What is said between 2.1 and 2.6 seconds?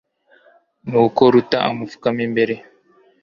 imbere